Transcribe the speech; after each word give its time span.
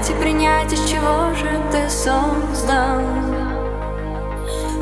понять 0.00 0.10
и 0.10 0.14
принять, 0.14 0.72
из 0.72 0.88
чего 0.88 1.34
же 1.34 1.60
ты 1.70 1.88
создан. 1.90 3.04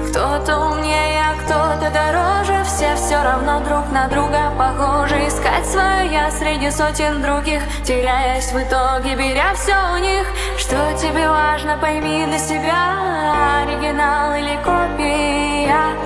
Кто-то 0.08 0.58
умнее, 0.58 1.20
а 1.20 1.34
кто-то 1.34 1.91
дороже 1.91 2.64
Все 2.64 2.94
все 2.97 3.22
равно 3.22 3.60
друг 3.60 3.91
на 3.92 4.08
друга 4.08 4.52
похожи. 4.56 5.16
Искать 5.27 5.66
свое 5.66 6.10
я 6.10 6.30
среди 6.30 6.70
сотен 6.70 7.20
других 7.20 7.62
Теряясь 7.84 8.52
в 8.52 8.56
итоге, 8.56 9.16
беря 9.16 9.55
все 9.55 9.75
у 9.94 9.98
них. 9.98 10.27
Что 10.56 10.77
тебе 10.98 11.28
важно, 11.28 11.77
пойми 11.78 12.25
для 12.27 12.38
себя 12.38 13.62
Оригинал 13.62 14.34
или 14.34 14.56
копия? 14.64 15.98